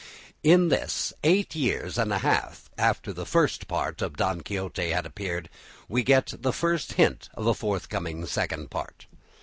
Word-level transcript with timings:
In 0.41 0.69
this, 0.69 1.13
eight 1.23 1.53
years 1.53 1.99
and 1.99 2.11
a 2.11 2.17
half 2.17 2.71
after 2.75 3.13
the 3.13 3.23
First 3.23 3.67
Part 3.67 4.01
of 4.01 4.17
"Don 4.17 4.41
Quixote" 4.41 4.89
had 4.89 5.05
appeared, 5.05 5.47
we 5.87 6.01
get 6.01 6.33
the 6.39 6.51
first 6.51 6.93
hint 6.93 7.29
of 7.35 7.45
a 7.45 7.53
forthcoming 7.53 8.25
Second 8.25 8.71
Part. 8.71 9.05